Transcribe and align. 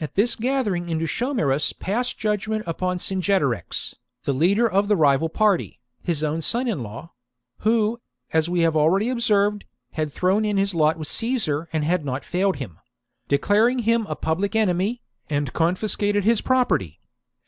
At 0.00 0.14
this 0.14 0.36
gathering 0.36 0.86
Indutiomarus 0.88 1.72
passed 1.76 2.16
judgement 2.16 2.62
upon 2.64 2.98
Cingetorix, 3.00 3.96
the 4.22 4.32
leader 4.32 4.70
of 4.70 4.86
the 4.86 4.94
rival 4.94 5.28
party, 5.28 5.80
his 6.00 6.22
own 6.22 6.42
son 6.42 6.68
in 6.68 6.84
law 6.84 7.10
(who, 7.62 8.00
as 8.32 8.48
we 8.48 8.60
have 8.60 8.76
already 8.76 9.08
observed, 9.08 9.64
had 9.94 10.12
thrown 10.12 10.44
in 10.44 10.58
his 10.58 10.76
lot 10.76 10.96
with 10.96 11.08
Caesar 11.08 11.68
and 11.72 11.82
had 11.82 12.04
not 12.04 12.22
failed 12.24 12.58
him), 12.58 12.78
declaring 13.26 13.80
him 13.80 14.06
a 14.08 14.14
public 14.14 14.54
enemy, 14.54 15.02
and 15.28 15.52
confiscated 15.52 16.22
his 16.22 16.40
property. 16.40 17.00